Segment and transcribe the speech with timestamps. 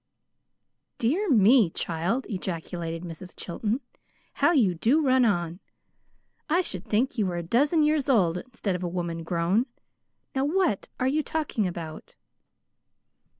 [0.97, 3.35] "Dear me, child," ejaculated Mrs.
[3.37, 3.81] Chilton,
[4.41, 5.59] "how you do run on!
[6.49, 9.67] I should think you were a dozen years old instead of a woman grown.
[10.33, 12.15] Now what are you talking about?"